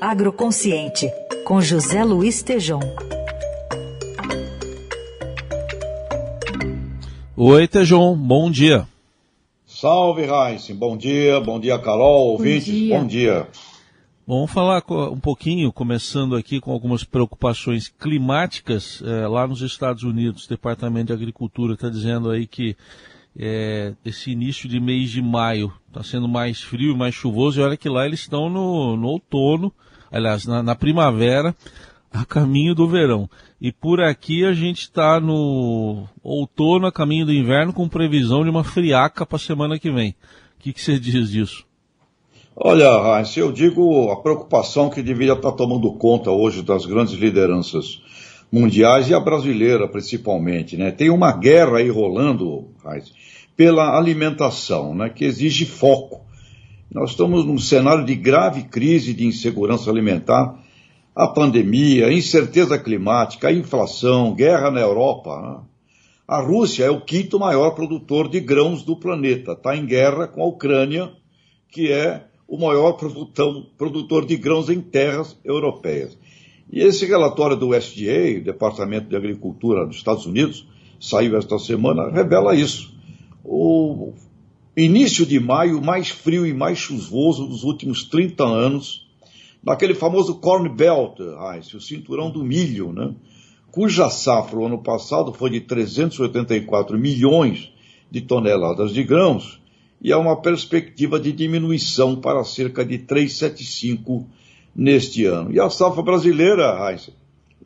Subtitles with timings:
[0.00, 1.10] Agroconsciente,
[1.44, 2.80] com José Luiz Tejom.
[7.36, 8.86] Oi, Tejom, bom dia.
[9.66, 10.74] Salve, Raíssa.
[10.74, 12.98] Bom dia, bom dia, Carol, ouvintes, bom dia.
[12.98, 13.48] Bom dia.
[14.28, 20.46] Vamos falar um pouquinho, começando aqui com algumas preocupações climáticas é, lá nos Estados Unidos.
[20.46, 22.76] O Departamento de Agricultura está dizendo aí que
[23.38, 27.60] é, esse início de mês de maio está sendo mais frio e mais chuvoso.
[27.60, 29.72] E olha que lá eles estão no, no outono,
[30.10, 31.54] aliás, na, na primavera,
[32.12, 33.28] a caminho do verão.
[33.60, 38.50] E por aqui a gente está no outono, a caminho do inverno, com previsão de
[38.50, 40.10] uma friaca para a semana que vem.
[40.58, 41.66] O que, que você diz disso?
[42.58, 47.14] Olha, Heinz, eu digo a preocupação que deveria estar tá tomando conta hoje das grandes
[47.14, 48.00] lideranças
[48.50, 50.90] mundiais e a brasileira principalmente, né?
[50.90, 53.12] Tem uma guerra aí rolando, Heinz,
[53.56, 55.08] pela alimentação, né?
[55.08, 56.24] Que exige foco.
[56.92, 60.58] Nós estamos num cenário de grave crise de insegurança alimentar
[61.14, 65.40] a pandemia, a incerteza climática, a inflação, guerra na Europa.
[65.40, 65.60] Né?
[66.28, 70.42] A Rússia é o quinto maior produtor de grãos do planeta, está em guerra com
[70.42, 71.10] a Ucrânia,
[71.70, 76.16] que é o maior produtor de grãos em terras europeias.
[76.70, 80.66] E esse relatório do USDA, Departamento de Agricultura dos Estados Unidos,
[81.00, 82.94] saiu esta semana, revela isso.
[83.44, 84.12] O
[84.76, 89.06] início de maio mais frio e mais chuvoso dos últimos 30 anos,
[89.62, 93.14] naquele famoso Corn Belt, o cinturão do milho, né?
[93.70, 97.70] cuja safra o ano passado foi de 384 milhões
[98.10, 99.60] de toneladas de grãos,
[100.00, 104.26] e há uma perspectiva de diminuição para cerca de 375
[104.76, 105.50] neste ano.
[105.52, 107.12] E a safra brasileira, Raíssa,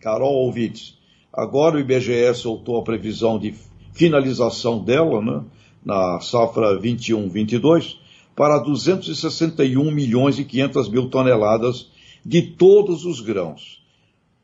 [0.00, 0.98] Carol ouvintes,
[1.32, 3.54] agora o IBGE soltou a previsão de
[3.92, 5.44] finalização dela, né,
[5.84, 7.96] na safra 21-22,
[8.34, 11.88] para 261 milhões e 500 mil toneladas
[12.24, 13.82] de todos os grãos.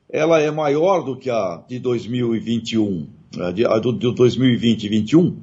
[0.08, 3.08] Ela é maior do que a de 2021,
[3.68, 5.36] a do, de 2020 e 2021,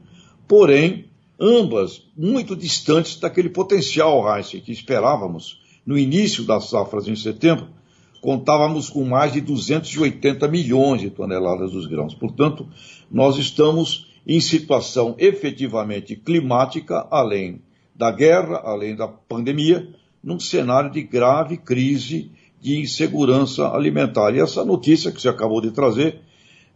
[0.48, 1.06] porém,
[1.40, 7.68] ambas muito distantes daquele potencial, Heinz, que esperávamos no início das safras em setembro,
[8.22, 12.14] contávamos com mais de 280 milhões de toneladas dos grãos.
[12.14, 12.68] Portanto,
[13.10, 17.64] nós estamos em situação efetivamente climática, além
[17.96, 19.90] da guerra, além da pandemia,
[20.24, 22.30] num cenário de grave crise
[22.62, 24.36] de insegurança alimentar.
[24.36, 26.22] E essa notícia que você acabou de trazer,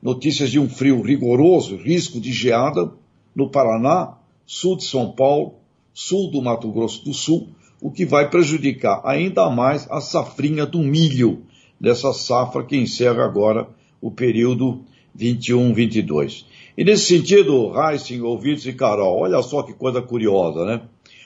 [0.02, 2.91] notícias de um frio rigoroso, risco de geada
[3.35, 5.53] no Paraná, sul de São Paulo,
[5.94, 7.50] sul do Mato Grosso do Sul,
[7.84, 11.44] o que vai prejudicar ainda mais a safrinha do milho,
[11.78, 13.68] dessa safra que encerra agora
[14.00, 14.86] o período
[15.20, 16.46] 21-22.
[16.78, 20.82] E nesse sentido, Heissing, ouvintes e Carol, olha só que coisa curiosa, né?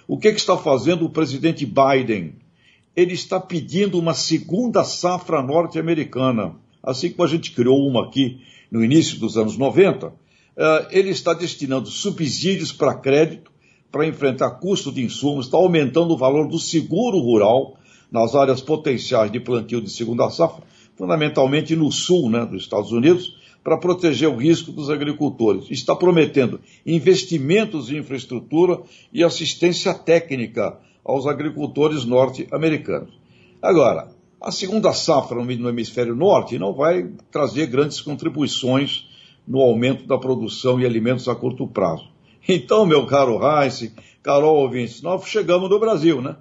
[0.07, 2.34] O que, que está fazendo o presidente Biden?
[2.95, 6.56] Ele está pedindo uma segunda safra norte-americana.
[6.81, 8.41] Assim como a gente criou uma aqui
[8.72, 10.12] no início dos anos 90,
[10.57, 13.51] eh, ele está destinando subsídios para crédito
[13.91, 17.77] para enfrentar custo de insumos, está aumentando o valor do seguro rural
[18.11, 20.63] nas áreas potenciais de plantio de segunda safra,
[20.95, 25.69] fundamentalmente no sul né, dos Estados Unidos, para proteger o risco dos agricultores.
[25.69, 28.79] Está prometendo investimentos em infraestrutura
[29.11, 33.13] e assistência técnica aos agricultores norte-americanos.
[33.61, 34.09] Agora,
[34.39, 39.07] a segunda safra no hemisfério norte não vai trazer grandes contribuições
[39.47, 42.16] no aumento da produção e alimentos a curto prazo.
[42.47, 43.91] Então, meu caro Heinz,
[44.23, 46.37] Carol ouvintes, nós chegamos no Brasil, né?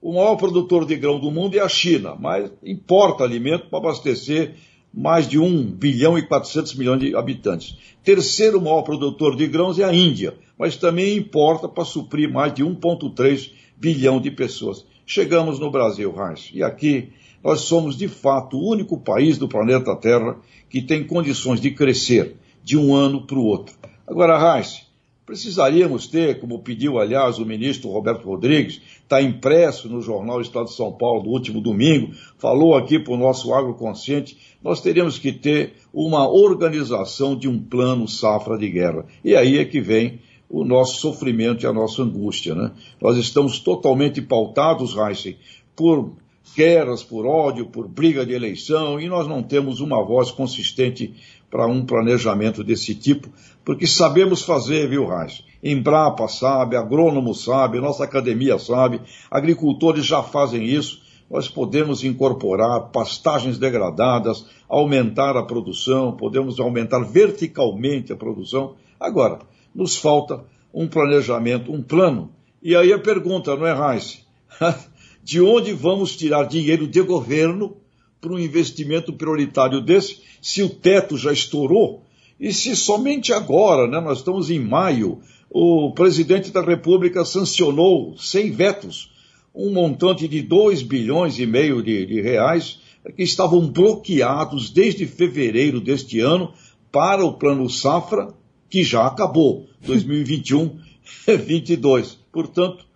[0.00, 4.54] O maior produtor de grão do mundo é a China, mas importa alimento para abastecer
[4.92, 7.76] mais de 1 bilhão e 400 milhões de habitantes.
[8.02, 12.64] Terceiro maior produtor de grãos é a Índia, mas também importa para suprir mais de
[12.64, 14.84] 1,3 bilhão de pessoas.
[15.06, 17.10] Chegamos no Brasil, Hans, e aqui
[17.44, 20.36] nós somos de fato o único país do planeta Terra
[20.68, 23.74] que tem condições de crescer de um ano para o outro.
[24.06, 24.91] Agora, Hans,
[25.24, 30.74] Precisaríamos ter, como pediu, aliás, o ministro Roberto Rodrigues, está impresso no jornal Estado de
[30.74, 35.74] São Paulo do último domingo, falou aqui para o nosso agroconsciente, nós teríamos que ter
[35.94, 39.06] uma organização de um plano safra de guerra.
[39.24, 42.54] E aí é que vem o nosso sofrimento e a nossa angústia.
[42.54, 42.72] Né?
[43.00, 45.36] Nós estamos totalmente pautados, Heisen,
[45.74, 46.12] por
[46.56, 51.14] guerras, por ódio, por briga de eleição, e nós não temos uma voz consistente
[51.50, 53.28] para um planejamento desse tipo,
[53.64, 55.44] porque sabemos fazer, viu, Reis?
[55.62, 59.00] Embrapa sabe, agrônomo sabe, nossa academia sabe,
[59.30, 61.02] agricultores já fazem isso.
[61.30, 68.74] Nós podemos incorporar pastagens degradadas, aumentar a produção, podemos aumentar verticalmente a produção.
[68.98, 69.38] Agora,
[69.74, 70.44] nos falta
[70.74, 72.30] um planejamento, um plano.
[72.62, 74.26] E aí a pergunta, não é, Reis?
[75.22, 77.76] de onde vamos tirar dinheiro de governo
[78.20, 82.02] para um investimento prioritário desse, se o teto já estourou
[82.38, 88.50] e se somente agora, né, nós estamos em maio, o presidente da República sancionou, sem
[88.50, 89.12] vetos,
[89.54, 92.80] um montante de 2 bilhões e meio de, de reais
[93.16, 96.52] que estavam bloqueados desde fevereiro deste ano
[96.90, 98.34] para o Plano Safra,
[98.68, 102.16] que já acabou, 2021-22.
[102.32, 102.86] Portanto,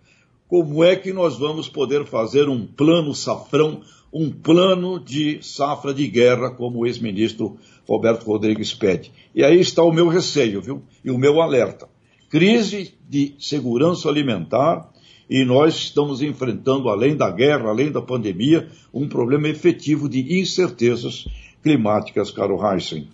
[0.47, 6.07] como é que nós vamos poder fazer um plano safrão, um plano de safra de
[6.07, 7.57] guerra, como o ex-ministro
[7.87, 9.11] Roberto Rodrigues pede?
[9.35, 10.81] E aí está o meu receio, viu?
[11.03, 11.89] E o meu alerta.
[12.29, 14.89] Crise de segurança alimentar,
[15.29, 21.27] e nós estamos enfrentando, além da guerra, além da pandemia, um problema efetivo de incertezas
[21.61, 23.09] climáticas, Caro Heisen.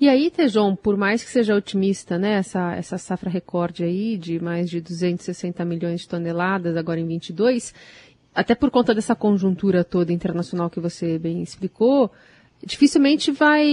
[0.00, 4.40] E aí, Tejon, por mais que seja otimista, né, essa, essa safra recorde aí de
[4.40, 7.74] mais de 260 milhões de toneladas agora em 22,
[8.34, 12.10] até por conta dessa conjuntura toda internacional que você bem explicou,
[12.64, 13.66] dificilmente vai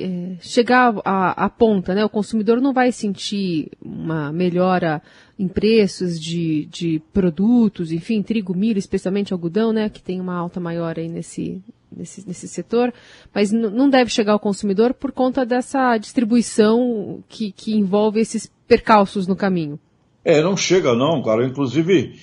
[0.00, 2.04] é, chegar à, à, ponta, né?
[2.04, 5.02] O consumidor não vai sentir uma melhora
[5.36, 9.88] em preços de, de produtos, enfim, trigo, milho, especialmente algodão, né?
[9.88, 11.60] Que tem uma alta maior aí nesse,
[11.96, 12.92] nesse, nesse setor,
[13.34, 19.26] mas não deve chegar ao consumidor por conta dessa distribuição que, que envolve esses percalços
[19.26, 19.78] no caminho.
[20.24, 21.46] É, não chega não, cara.
[21.46, 22.18] Inclusive,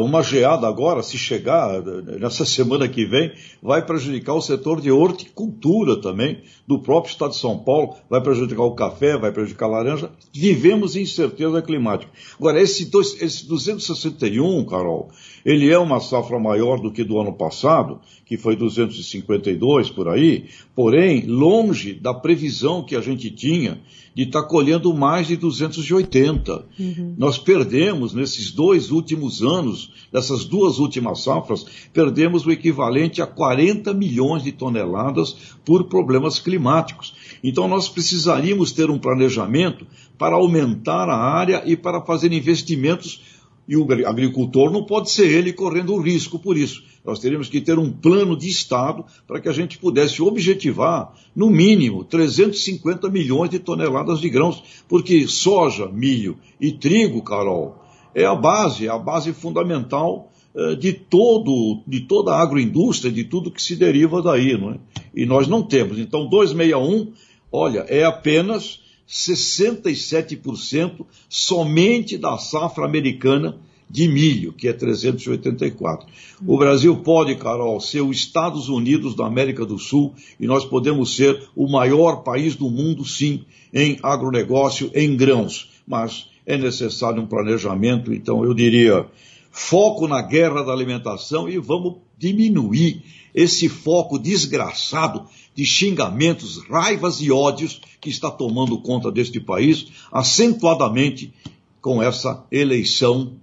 [0.00, 1.82] uma geada agora, se chegar
[2.20, 3.32] nessa semana que vem,
[3.62, 8.62] vai prejudicar o setor de horticultura também, do próprio estado de São Paulo, vai prejudicar
[8.62, 10.10] o café, vai prejudicar a laranja.
[10.32, 12.10] Vivemos incerteza climática.
[12.38, 12.90] Agora, esse,
[13.20, 15.10] esse 261, Carol,
[15.44, 20.46] ele é uma safra maior do que do ano passado, que foi 252 por aí,
[20.74, 23.80] porém, longe da previsão que a gente tinha
[24.14, 26.66] de estar tá colhendo mais de 280.
[26.78, 27.14] Uhum.
[27.18, 29.63] Nós perdemos, nesses dois últimos anos,
[30.12, 37.14] dessas duas últimas safras, perdemos o equivalente a 40 milhões de toneladas por problemas climáticos.
[37.42, 39.86] Então, nós precisaríamos ter um planejamento
[40.18, 43.20] para aumentar a área e para fazer investimentos
[43.66, 46.82] e o agricultor não pode ser ele correndo o risco por isso.
[47.04, 51.50] Nós teríamos que ter um plano de Estado para que a gente pudesse objetivar, no
[51.50, 57.83] mínimo, 350 milhões de toneladas de grãos, porque soja, milho e trigo, Carol,
[58.14, 63.24] é a base, é a base fundamental eh, de, todo, de toda a agroindústria, de
[63.24, 64.78] tudo que se deriva daí, não é?
[65.14, 65.98] E nós não temos.
[65.98, 67.12] Então, 261,
[67.50, 73.58] olha, é apenas 67% somente da safra americana
[73.90, 76.06] de milho, que é 384.
[76.46, 81.14] O Brasil pode, Carol, ser os Estados Unidos da América do Sul e nós podemos
[81.16, 85.70] ser o maior país do mundo, sim, em agronegócio, em grãos.
[85.86, 89.06] Mas é necessário um planejamento, então eu diria,
[89.50, 93.02] foco na guerra da alimentação e vamos diminuir
[93.34, 101.32] esse foco desgraçado de xingamentos, raivas e ódios que está tomando conta deste país, acentuadamente
[101.80, 103.34] com essa eleição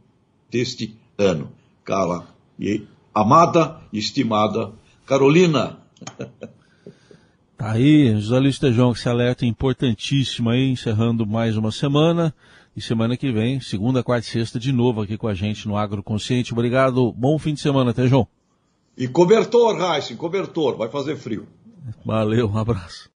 [0.49, 1.51] deste ano.
[1.83, 2.27] Cara,
[2.59, 2.83] e
[3.13, 4.73] amada estimada
[5.05, 5.79] Carolina.
[7.61, 12.33] Tá aí, José Luiz Tejão, que se alerta importantíssimo aí, encerrando mais uma semana.
[12.75, 15.77] E semana que vem, segunda, quarta e sexta, de novo aqui com a gente no
[15.77, 16.53] Agroconsciente.
[16.53, 18.27] Obrigado, bom fim de semana, Tejão.
[18.97, 21.47] E cobertor, Raíssa, cobertor, vai fazer frio.
[22.03, 23.07] Valeu, um abraço.